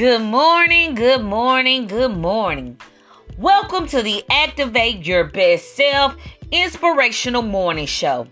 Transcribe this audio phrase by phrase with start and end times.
[0.00, 2.80] Good morning, good morning, good morning.
[3.36, 6.16] Welcome to the Activate Your Best Self
[6.50, 8.26] Inspirational Morning Show.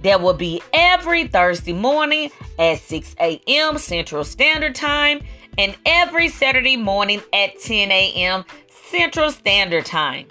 [0.00, 3.78] That will be every Thursday morning at 6 a.m.
[3.78, 5.22] Central Standard Time
[5.58, 8.44] and every Saturday morning at 10 a.m.
[8.68, 10.26] Central Standard Time.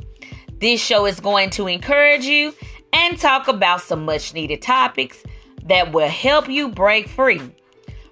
[0.59, 2.53] This show is going to encourage you
[2.91, 5.23] and talk about some much needed topics
[5.63, 7.39] that will help you break free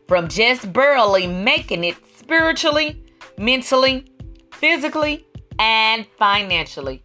[0.07, 1.97] from just barely making it
[2.29, 3.01] spiritually,
[3.39, 4.05] mentally,
[4.53, 5.25] physically,
[5.57, 7.03] and financially.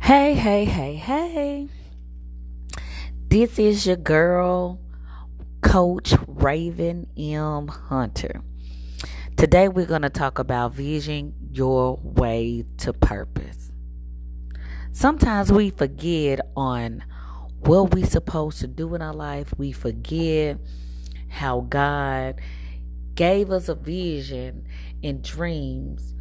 [0.00, 1.68] Hey, hey, hey, hey.
[3.28, 4.80] This is your girl,
[5.62, 7.68] Coach Raven M.
[7.68, 8.42] Hunter.
[9.36, 13.70] Today we're going to talk about vision your way to purpose.
[14.92, 17.04] Sometimes we forget on
[17.58, 19.52] what we're supposed to do in our life.
[19.58, 20.56] We forget
[21.28, 22.40] how God
[23.14, 24.66] gave us a vision
[25.04, 26.14] and dreams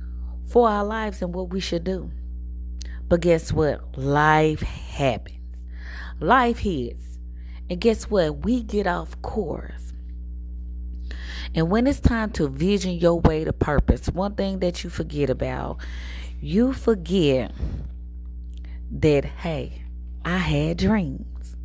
[0.45, 2.11] for our lives and what we should do.
[3.07, 3.97] But guess what?
[3.97, 5.55] Life happens.
[6.19, 7.17] Life hits.
[7.69, 8.43] And guess what?
[8.43, 9.93] We get off course.
[11.53, 15.29] And when it's time to vision your way to purpose, one thing that you forget
[15.29, 15.77] about,
[16.41, 17.51] you forget
[18.91, 19.83] that, hey,
[20.23, 21.55] I had dreams.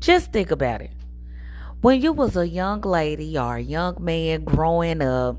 [0.00, 0.92] Just think about it.
[1.80, 5.36] When you was a young lady or a young man growing up,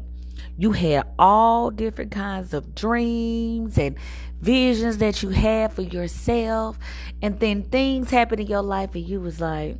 [0.57, 3.95] you had all different kinds of dreams and
[4.41, 6.79] visions that you had for yourself
[7.21, 9.77] and then things happened in your life and you was like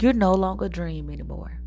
[0.00, 1.60] you're no longer dream anymore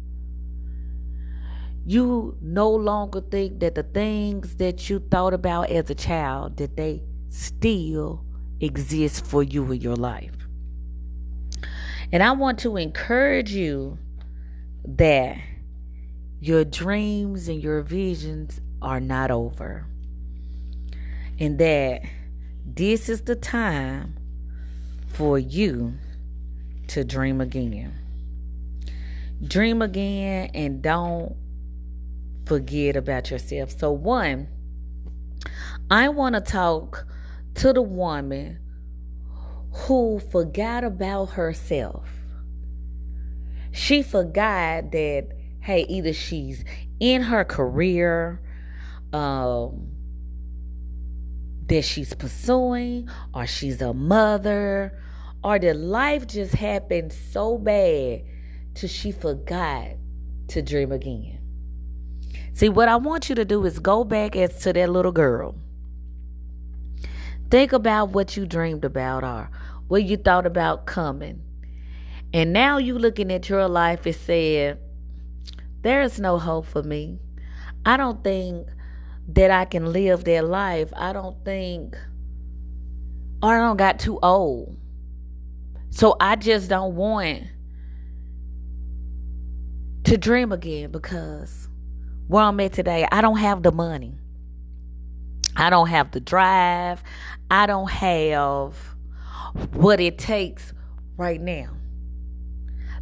[1.86, 6.78] you no longer think that the things that you thought about as a child that
[6.78, 8.24] they still
[8.60, 10.36] exist for you in your life
[12.12, 13.98] and i want to encourage you
[14.86, 15.38] that
[16.40, 19.86] your dreams and your visions are not over
[21.40, 22.04] and that
[22.66, 24.16] this is the time
[25.08, 25.94] for you
[26.88, 27.94] to dream again.
[29.44, 31.36] Dream again and don't
[32.46, 33.78] forget about yourself.
[33.78, 34.48] So, one,
[35.90, 37.06] I want to talk
[37.56, 38.60] to the woman
[39.72, 42.08] who forgot about herself.
[43.72, 45.30] She forgot that,
[45.62, 46.64] hey, either she's
[47.00, 48.42] in her career,
[49.14, 49.88] um,
[51.68, 55.00] that she's pursuing, or she's a mother,
[55.44, 58.24] or that life just happened so bad
[58.74, 59.88] till she forgot
[60.50, 61.41] to dream again.
[62.54, 65.56] See, what I want you to do is go back as to that little girl.
[67.50, 69.50] Think about what you dreamed about or
[69.88, 71.42] what you thought about coming.
[72.34, 74.78] And now you looking at your life and saying,
[75.82, 77.20] there is no hope for me.
[77.86, 78.68] I don't think
[79.30, 80.94] that I can live that life.
[80.96, 81.98] I don't think,
[83.42, 84.78] or I don't got too old.
[85.90, 87.44] So I just don't want
[90.06, 91.68] to dream again because
[92.28, 94.18] where I'm at today, I don't have the money.
[95.56, 97.04] I don't have the drive.
[97.50, 98.76] I don't have
[99.74, 100.74] what it takes
[101.18, 101.72] right now.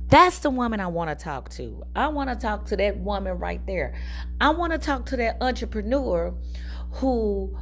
[0.08, 1.84] That's the woman I want to talk to.
[1.96, 3.94] I want to talk to that woman right there.
[4.42, 6.34] I want to talk to that entrepreneur
[6.94, 7.56] who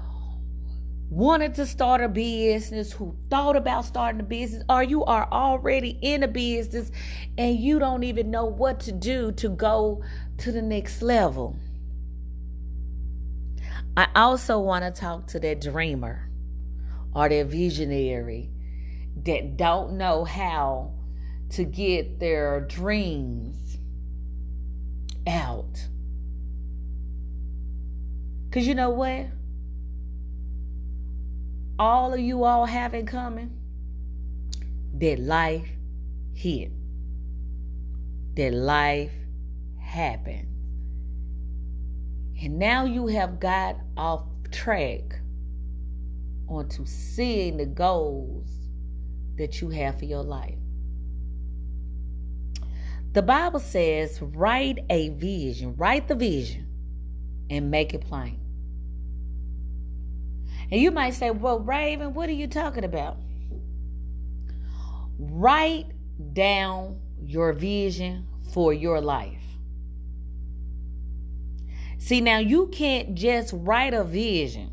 [1.09, 5.97] wanted to start a business, who thought about starting a business, or you are already
[6.01, 6.91] in a business
[7.37, 10.01] and you don't even know what to do to go
[10.39, 11.57] to the next level.
[13.95, 16.29] I also want to talk to that dreamer
[17.15, 18.51] or that visionary
[19.23, 20.93] that don't know how
[21.49, 23.77] to get their dreams
[25.27, 25.87] out.
[28.45, 29.27] Because you know what?
[31.79, 33.57] All of you all have in common
[34.99, 35.67] that life
[36.33, 36.71] hit,
[38.35, 39.11] that life
[39.87, 40.47] happened.
[42.41, 45.19] And now you have got off track
[46.47, 48.49] onto seeing the goals
[49.37, 50.59] that you have for your life.
[53.13, 56.67] The Bible says, write a vision, write the vision,
[57.49, 58.39] and make it plain.
[60.69, 63.17] And you might say, well, Raven, what are you talking about?
[65.17, 65.87] Write
[66.33, 69.46] down your vision for your life.
[71.97, 74.71] See, now you can't just write a vision.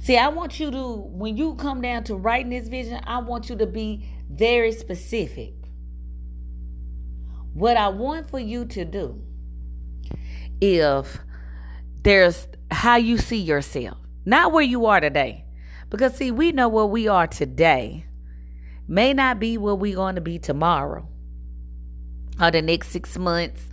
[0.00, 3.48] See, I want you to, when you come down to writing this vision, I want
[3.48, 5.54] you to be very specific.
[7.54, 9.22] What I want for you to do,
[10.60, 11.18] if
[12.02, 15.44] there's how you see yourself, not where you are today.
[15.88, 18.06] Because, see, we know where we are today
[18.88, 21.06] may not be where we're going to be tomorrow
[22.40, 23.68] or the next six months,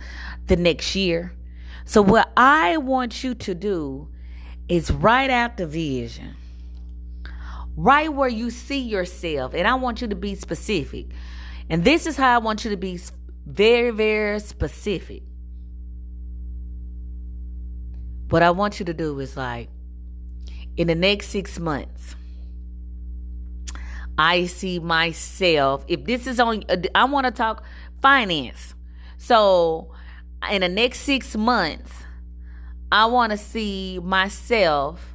[0.50, 1.32] the next year.
[1.86, 4.08] So, what I want you to do
[4.68, 6.36] is write out the vision,
[7.76, 9.54] right where you see yourself.
[9.54, 11.06] And I want you to be specific.
[11.70, 12.98] And this is how I want you to be
[13.46, 15.22] very, very specific.
[18.28, 19.68] What I want you to do is like,
[20.76, 22.16] in the next six months,
[24.18, 25.84] I see myself.
[25.86, 27.64] If this is on, uh, I want to talk
[28.02, 28.74] finance.
[29.16, 29.92] So,
[30.50, 31.92] in the next six months,
[32.90, 35.14] I want to see myself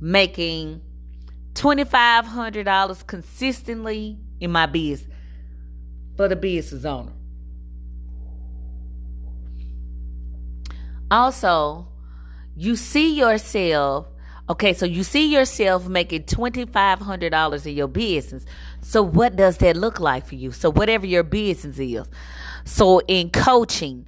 [0.00, 0.80] making
[1.54, 5.10] $2,500 consistently in my business
[6.16, 7.12] for the business owner.
[11.10, 11.88] Also,
[12.54, 14.06] you see yourself
[14.50, 18.44] Okay, so you see yourself making $2,500 in your business.
[18.80, 20.50] So, what does that look like for you?
[20.50, 22.04] So, whatever your business is.
[22.64, 24.06] So, in coaching,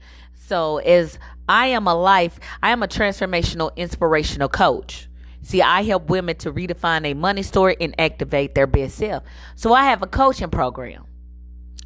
[0.52, 1.18] so as
[1.48, 5.08] I am a life, I am a transformational, inspirational coach.
[5.40, 9.24] See, I help women to redefine a money story and activate their best self.
[9.54, 11.06] So, I have a coaching program,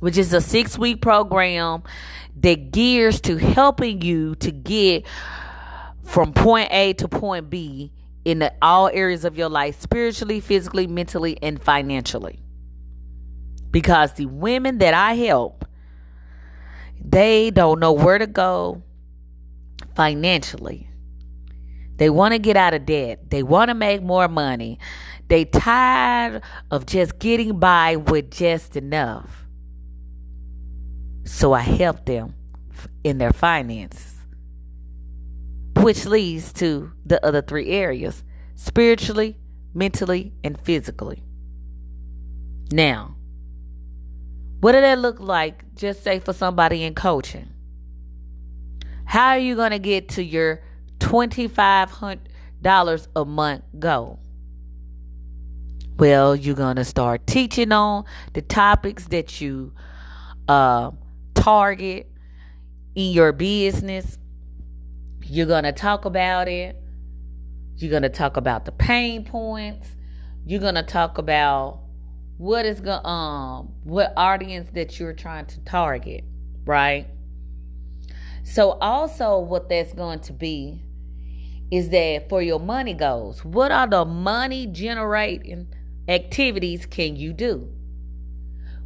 [0.01, 1.85] which is a six week program
[2.41, 5.07] that gears to helping you to get
[6.03, 7.93] from point A to point B
[8.25, 12.41] in the, all areas of your life spiritually, physically, mentally, and financially.
[13.71, 15.66] Because the women that I help,
[17.05, 18.83] they don't know where to go
[19.95, 20.91] financially.
[21.97, 23.31] They want to get out of debt.
[23.31, 24.79] They want to make more money.
[25.29, 29.47] They tired of just getting by with just enough.
[31.25, 32.35] So I help them
[33.03, 34.17] in their finances
[35.83, 39.37] which leads to the other three areas spiritually,
[39.75, 41.23] mentally, and physically.
[42.73, 43.16] Now,
[44.61, 47.51] what did that look like, just say for somebody in coaching?
[49.05, 50.63] How are you going to get to your
[50.99, 54.19] $2,500 a month goal?
[55.99, 58.05] Well, you're going to start teaching on
[58.35, 59.73] the topics that you
[60.49, 60.91] uh,
[61.35, 62.11] target
[62.95, 64.19] in your business
[65.29, 66.81] you're going to talk about it.
[67.77, 69.89] You're going to talk about the pain points.
[70.45, 71.81] You're going to talk about
[72.39, 76.25] what is going um what audience that you're trying to target,
[76.65, 77.09] right?
[78.45, 80.83] So also what that's going to be
[81.71, 85.67] is that for your money goals, what are the money generating
[86.09, 87.69] activities can you do?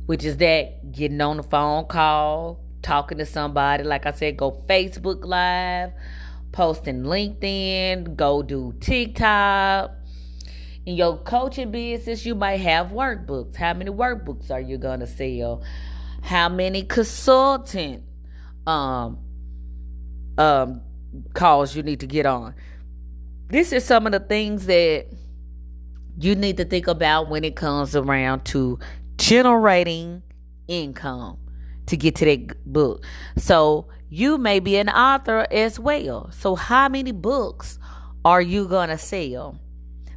[0.06, 4.64] Which is that getting on the phone call, talking to somebody, like I said, go
[4.66, 5.92] Facebook Live,
[6.52, 9.92] posting LinkedIn, go do TikTok.
[10.86, 13.56] In your coaching business, you might have workbooks.
[13.56, 15.62] How many workbooks are you gonna sell?
[16.22, 18.04] How many consultant
[18.66, 19.18] um
[20.38, 20.80] um
[21.34, 22.54] calls you need to get on?
[23.48, 25.06] This is some of the things that
[26.18, 28.78] you need to think about when it comes around to
[29.16, 30.22] generating
[30.68, 31.38] income
[31.86, 33.04] to get to that book.
[33.36, 36.30] So you may be an author as well.
[36.32, 37.78] So, how many books
[38.24, 39.58] are you going to sell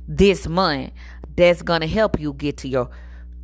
[0.08, 0.92] this month
[1.36, 2.90] that's to help you get to your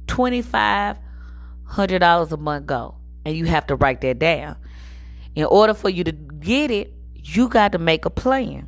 [0.07, 2.95] $2,500 a month goal?
[3.25, 4.55] And you have to write that down.
[5.35, 8.67] In order for you to get it, you got to make a plan.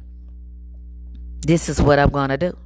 [1.42, 2.58] This is what I'm to do.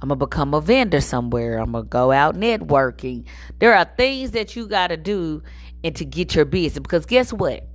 [0.00, 1.58] I'm to become a vendor somewhere.
[1.58, 3.24] I'm to go out networking.
[3.58, 5.42] There are things that you got to do
[5.82, 7.66] and to get your business because guess what?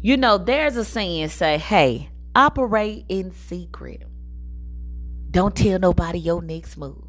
[0.00, 4.04] You know, there's a saying say, hey, operate in secret.
[5.30, 7.04] Don't tell nobody your next move.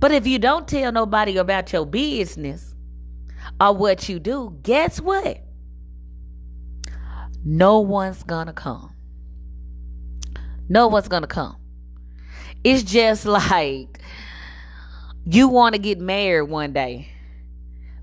[0.00, 2.74] But if you don't tell nobody about your business
[3.60, 5.40] or what you do, guess what?
[7.44, 8.94] No one's gonna come.
[10.68, 11.56] No one's gonna come.
[12.62, 13.98] It's just like
[15.24, 17.08] you want to get married one day,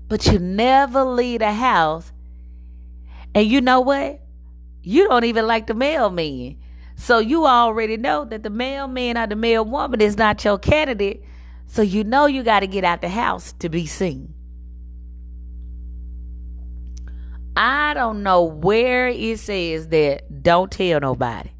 [0.08, 2.12] but you never leave the house
[3.34, 4.20] and you know what?
[4.82, 6.58] You don't even like the mailman.
[7.02, 11.24] So you already know that the mailman or the mail woman is not your candidate.
[11.66, 14.32] So you know you got to get out the house to be seen.
[17.56, 21.50] I don't know where it says that don't tell nobody.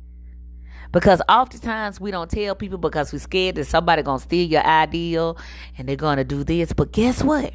[0.93, 5.37] Because oftentimes we don't tell people because we're scared that somebody gonna steal your ideal
[5.77, 6.73] and they're gonna do this.
[6.73, 7.53] But guess what?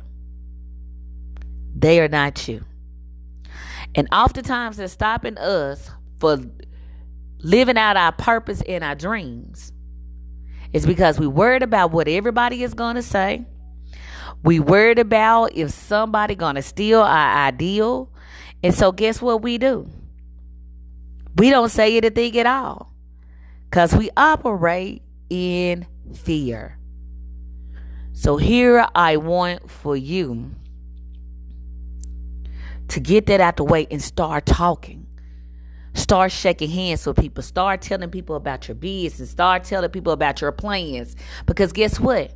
[1.74, 2.66] They are not you.
[3.96, 5.90] And oftentimes they're stopping us
[6.20, 6.38] for
[7.40, 9.72] living out our purpose and our dreams.
[10.74, 13.46] It's because we worried about what everybody is gonna say.
[14.44, 18.12] We worried about if somebody gonna steal our ideal.
[18.64, 19.90] And so guess what we do?
[21.36, 22.94] We don't say anything at all.
[23.70, 26.78] Because we operate in fear.
[28.14, 30.56] So here I want for you
[32.88, 35.07] to get that out the way and start talking.
[35.98, 37.42] Start shaking hands with people.
[37.42, 39.32] Start telling people about your business.
[39.32, 41.16] Start telling people about your plans.
[41.48, 42.32] Because guess what?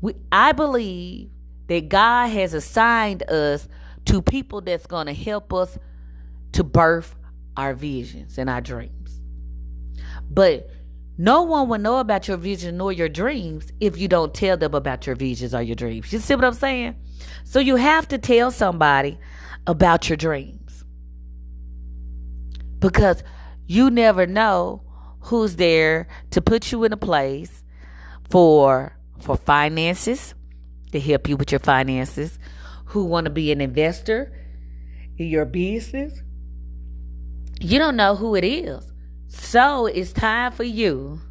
[0.00, 1.30] We, I believe
[1.68, 3.68] that God has assigned us
[4.06, 5.78] to people that's going to help us
[6.52, 7.14] to birth
[7.56, 9.20] our visions and our dreams.
[10.28, 10.68] But
[11.16, 14.74] no one will know about your vision nor your dreams if you don't tell them
[14.74, 16.12] about your visions or your dreams.
[16.12, 16.96] You see what I'm saying?
[17.44, 19.18] So you have to tell somebody
[19.68, 20.63] about your dreams.
[22.84, 23.24] Because
[23.66, 24.82] you never know
[25.20, 27.62] who's there to put you in a place
[28.28, 30.34] for for finances,
[30.92, 32.38] to help you with your finances,
[32.84, 34.30] who want to be an investor
[35.16, 36.20] in your business.
[37.58, 38.92] You don't know who it is.
[39.28, 41.22] So it's time for you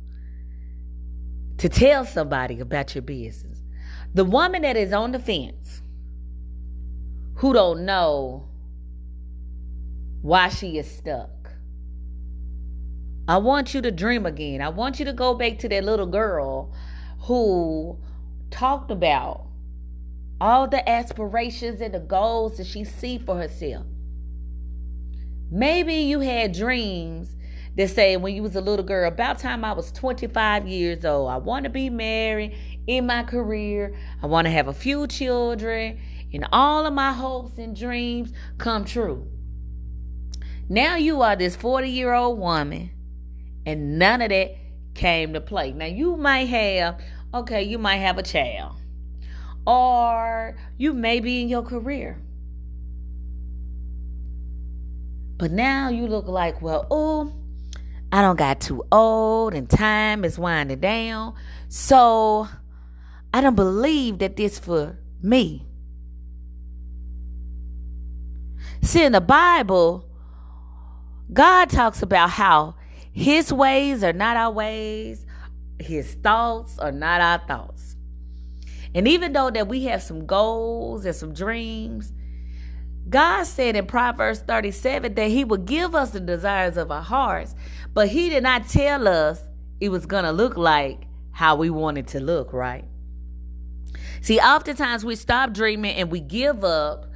[1.60, 3.62] to tell somebody about your business.
[4.16, 5.84] The woman that is on the fence,
[7.36, 8.48] who don't know
[10.24, 11.43] why she is stuck.
[13.26, 14.62] I want you to dream again.
[14.62, 16.74] I want you to go back to that little girl
[17.22, 17.98] who
[18.52, 19.48] talked about
[20.42, 23.86] all the aspirations and the goals that she see for herself.
[25.50, 27.36] Maybe you had dreams
[27.78, 31.30] that say when you was a little girl, about time I was 25 years old,
[31.30, 33.96] I want to be married in my career.
[34.22, 35.98] I want to have a few children
[36.34, 39.28] and all of my hopes and dreams come true.
[40.68, 42.92] Now you are this 40 year old woman
[43.66, 44.56] and none of that
[44.94, 45.72] came to play.
[45.72, 47.00] Now you might have,
[47.34, 48.76] okay, you might have a child
[49.66, 52.20] or you may be in your career.
[55.38, 57.34] But now you look like, well, oh,
[58.12, 61.34] I don't got too old and time is winding down.
[61.70, 62.48] So
[63.34, 65.66] I don't believe that this for me.
[68.84, 70.06] See, in the Bible,
[71.32, 72.76] God talks about how
[73.14, 75.26] his ways are not our ways,
[75.80, 77.96] his thoughts are not our thoughts.
[78.96, 82.12] And even though that we have some goals and some dreams,
[83.10, 87.56] God said in Proverbs 37 that He would give us the desires of our hearts,
[87.94, 89.42] but He did not tell us
[89.80, 92.86] it was going to look like how we wanted to look, right?
[94.22, 97.08] See, oftentimes we stop dreaming and we give up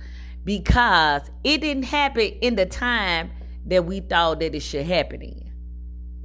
[0.44, 3.32] because it didn't happen in the time
[3.66, 5.47] that we thought that it should happen in,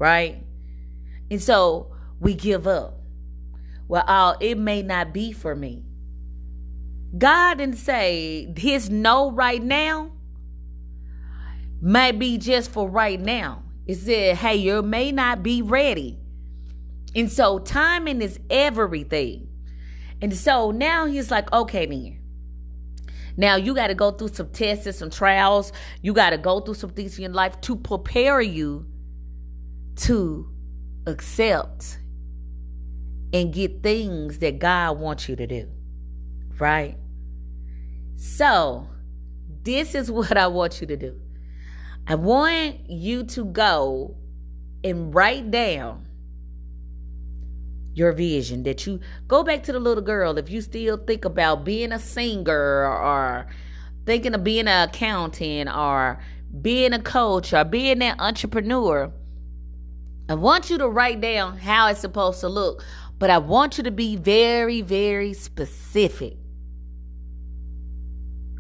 [0.03, 0.43] right?
[1.31, 2.99] And so we give up.
[3.87, 5.85] Well, oh, it may not be for me.
[7.17, 10.11] God didn't say his no right now
[11.81, 13.63] might be just for right now.
[13.87, 16.19] It said, hey, you may not be ready.
[17.15, 19.47] And so timing is everything.
[20.21, 22.19] And so now he's like, okay, then.
[23.37, 25.73] Now you got to go through some tests and some trials.
[26.01, 28.92] You got to go through some things in your life to prepare you
[29.97, 30.49] to
[31.07, 31.99] accept
[33.33, 35.69] and get things that God wants you to do.
[36.59, 36.97] Right?
[38.17, 38.89] So,
[39.63, 41.21] this is what I want you to do.
[42.07, 44.17] I want you to go
[44.83, 46.07] and write down
[47.95, 51.65] your vision that you go back to the little girl if you still think about
[51.65, 53.47] being a singer or
[54.07, 56.19] thinking of being an accountant or
[56.61, 59.13] being a coach or being an entrepreneur
[60.29, 62.85] i want you to write down how it's supposed to look
[63.19, 66.37] but i want you to be very very specific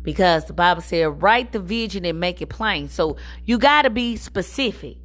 [0.02, 2.88] because the Bible said, write the vision and make it plain.
[2.88, 4.96] So you got to be specific.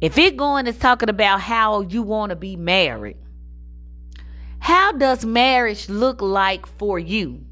[0.00, 3.16] If it going is talking about how you want to be married,
[4.60, 7.44] how does marriage look like for you?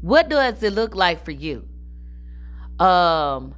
[0.00, 1.66] What does it look like for you?
[2.78, 3.54] Um,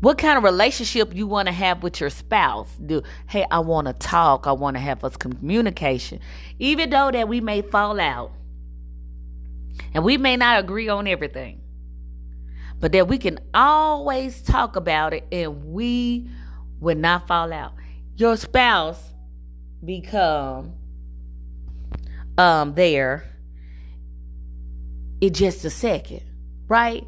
[0.00, 2.68] what kind of relationship you want to have with your spouse?
[2.84, 4.46] Do hey, I want to talk.
[4.46, 6.20] I want to have us communication,
[6.58, 8.32] even though that we may fall out
[9.94, 11.60] and we may not agree on everything.
[12.80, 16.30] but that we can always talk about it and we
[16.80, 17.74] will not fall out.
[18.16, 19.02] Your spouse
[19.84, 20.74] become
[22.38, 23.24] um there
[25.20, 26.22] in just a second,
[26.68, 27.06] right?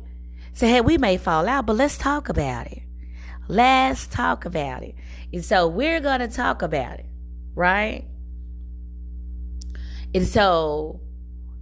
[0.52, 2.83] So hey, we may fall out, but let's talk about it.
[3.49, 4.95] Let's talk about it.
[5.33, 7.07] And so we're gonna talk about it,
[7.54, 8.04] right?
[10.14, 11.00] And so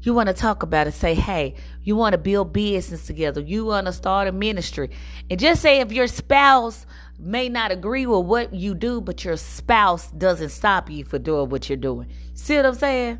[0.00, 0.94] you want to talk about it.
[0.94, 3.40] Say, hey, you want to build business together.
[3.40, 4.90] You want to start a ministry.
[5.28, 6.86] And just say if your spouse
[7.18, 11.48] may not agree with what you do, but your spouse doesn't stop you for doing
[11.50, 12.08] what you're doing.
[12.34, 13.18] See what I'm saying?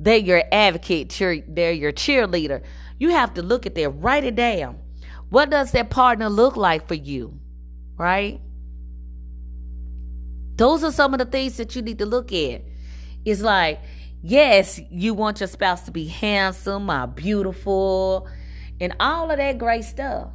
[0.00, 2.62] They're your advocate, they're your cheerleader.
[3.02, 4.78] You have to look at that, write it down.
[5.28, 7.36] What does that partner look like for you?
[7.96, 8.40] Right?
[10.54, 12.62] Those are some of the things that you need to look at.
[13.24, 13.80] It's like,
[14.22, 18.28] yes, you want your spouse to be handsome or beautiful
[18.80, 20.28] and all of that great stuff.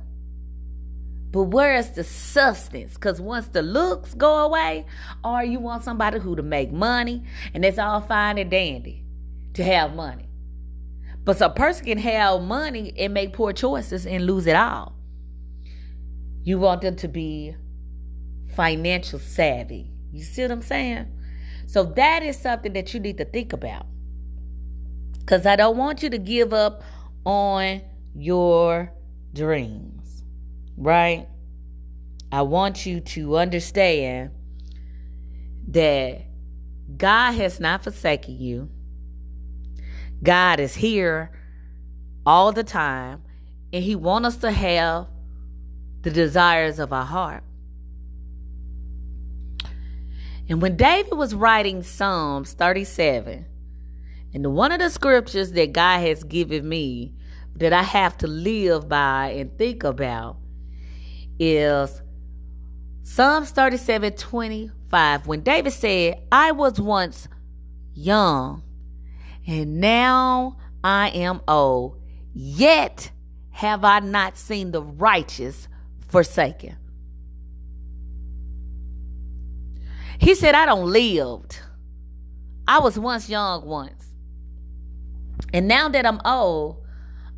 [1.31, 2.95] But where is the substance?
[2.95, 4.85] Because once the looks go away,
[5.23, 9.05] or you want somebody who to make money, and it's all fine and dandy
[9.53, 10.26] to have money.
[11.27, 14.95] But a person can have money and make poor choices and lose it all.
[16.43, 17.53] You want them to be
[18.55, 19.91] financial savvy.
[20.13, 21.11] You see what I'm saying?
[21.65, 23.87] So that is something that you need to think about.
[25.19, 26.81] Because I don't want you to give up
[27.25, 27.81] on
[28.15, 28.93] your
[29.33, 30.23] dreams,
[30.77, 31.27] right?
[32.31, 34.31] I want you to understand
[35.67, 36.21] that
[36.95, 38.69] God has not forsaken you.
[40.23, 41.31] God is here
[42.25, 43.23] all the time,
[43.71, 45.07] and He wants us to have
[46.01, 47.43] the desires of our heart.
[50.49, 53.45] And when David was writing Psalms 37,
[54.33, 57.13] and one of the scriptures that God has given me
[57.55, 60.37] that I have to live by and think about
[61.39, 62.01] is
[63.03, 65.27] Psalms 37 25.
[65.27, 67.27] When David said, I was once
[67.93, 68.63] young,
[69.47, 71.99] and now I am old,
[72.33, 73.11] yet
[73.51, 75.67] have I not seen the righteous
[76.07, 76.77] forsaken
[80.19, 81.59] He said, I don't lived.
[82.67, 84.05] I was once young once.
[85.53, 86.83] And now that I'm old,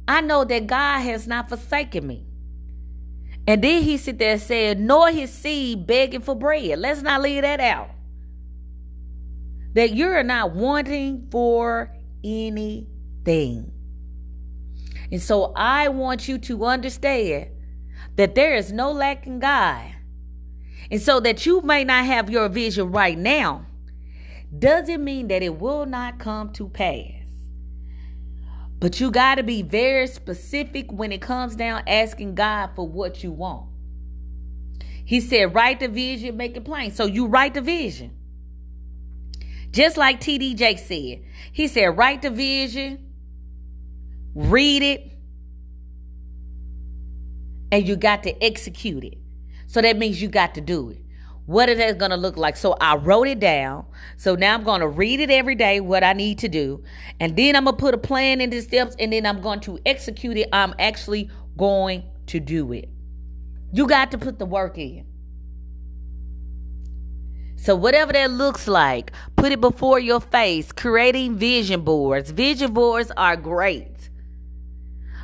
[0.08, 2.26] I know that God has not forsaken me.
[3.46, 6.80] And then he sit there and said, nor his seed begging for bread.
[6.80, 7.90] Let's not leave that out.
[9.74, 11.94] That you're not wanting for
[12.24, 13.72] anything.
[15.12, 17.50] And so I want you to understand
[18.16, 19.96] that there is no lack in God.
[20.92, 23.66] And so that you may not have your vision right now
[24.58, 27.14] doesn't mean that it will not come to pass.
[28.80, 33.24] But you got to be very specific when it comes down asking God for what
[33.24, 33.68] you want.
[35.06, 36.92] He said, write the vision, make it plain.
[36.92, 38.16] So you write the vision.
[39.72, 41.24] Just like TD Jake said.
[41.52, 43.12] He said, write the vision,
[44.34, 45.12] read it,
[47.72, 49.18] and you got to execute it.
[49.68, 51.02] So that means you got to do it.
[51.46, 52.56] What is that going to look like?
[52.58, 53.86] So I wrote it down.
[54.18, 56.84] So now I'm going to read it every day, what I need to do.
[57.20, 59.80] And then I'm going to put a plan into steps and then I'm going to
[59.86, 60.50] execute it.
[60.54, 62.90] I'm actually going to do it.
[63.74, 65.06] You got to put the work in.
[67.62, 72.32] So, whatever that looks like, put it before your face, creating vision boards.
[72.32, 74.10] Vision boards are great.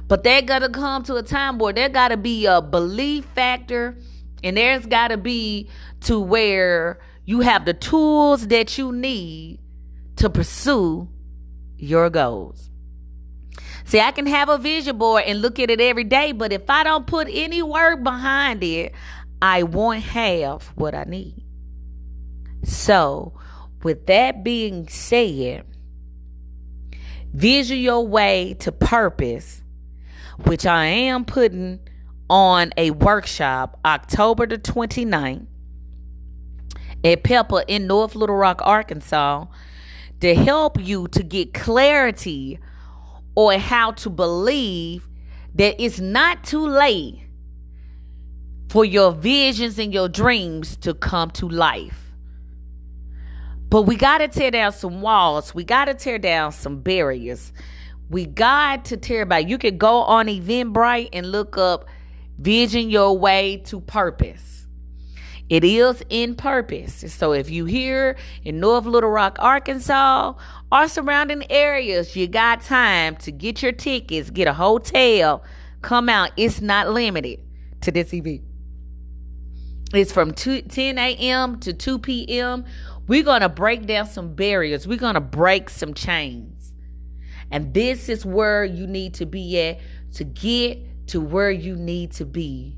[0.09, 3.23] But they got to come to a time where there got to be a belief
[3.33, 3.97] factor
[4.43, 5.69] and there's got to be
[6.01, 9.61] to where you have the tools that you need
[10.17, 11.07] to pursue
[11.77, 12.69] your goals.
[13.85, 16.69] See, I can have a vision board and look at it every day, but if
[16.69, 18.91] I don't put any work behind it,
[19.41, 21.44] I won't have what I need.
[22.63, 23.33] So,
[23.83, 25.65] with that being said,
[27.33, 29.61] vision your way to purpose,
[30.45, 31.79] which I am putting
[32.29, 35.45] on a workshop October the 29th
[37.03, 39.45] at Pepper in North Little Rock, Arkansas,
[40.21, 42.59] to help you to get clarity
[43.35, 45.07] on how to believe
[45.53, 47.21] that it's not too late
[48.69, 52.04] for your visions and your dreams to come to life.
[53.75, 55.53] But we got to tear down some walls.
[55.53, 57.51] We got to tear down some barriers.
[58.09, 59.49] We got to tear back.
[59.49, 61.83] You can go on Eventbrite and look up
[62.39, 64.65] Vision your way to purpose.
[65.49, 67.03] It is in purpose.
[67.13, 70.35] So if you here in North Little Rock, Arkansas,
[70.71, 75.43] or surrounding areas, you got time to get your tickets, get a hotel,
[75.81, 76.31] come out.
[76.37, 77.41] It's not limited
[77.81, 78.43] to this event.
[79.93, 81.59] It's from 2, 10 a.m.
[81.59, 82.65] to 2 p.m.
[83.07, 84.87] We're going to break down some barriers.
[84.87, 86.73] We're going to break some chains.
[87.51, 89.79] And this is where you need to be at
[90.13, 92.77] to get to where you need to be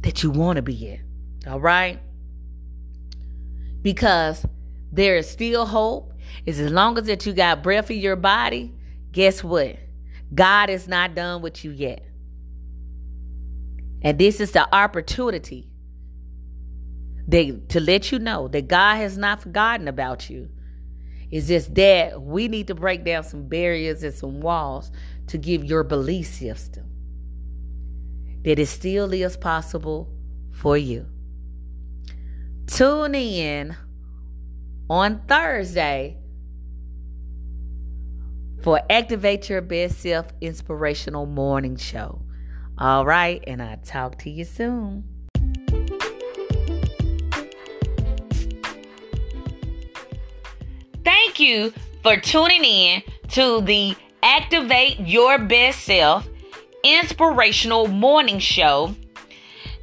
[0.00, 1.50] that you want to be at.
[1.50, 2.00] All right?
[3.82, 4.46] Because
[4.92, 6.12] there is still hope.
[6.46, 8.72] Is as long as that you got breath in your body,
[9.12, 9.76] guess what?
[10.34, 12.04] God is not done with you yet.
[14.02, 15.69] And this is the opportunity
[17.28, 20.48] that, to let you know that God has not forgotten about you.
[21.30, 24.90] It's just that we need to break down some barriers and some walls
[25.28, 26.86] to give your belief system
[28.42, 30.08] that it still is possible
[30.52, 31.06] for you.
[32.66, 33.76] Tune in
[34.88, 36.16] on Thursday
[38.62, 42.22] for Activate Your Best Self Inspirational Morning Show.
[42.78, 45.09] All right, and I'll talk to you soon.
[51.04, 56.28] Thank you for tuning in to the Activate Your Best Self
[56.84, 58.94] Inspirational Morning Show.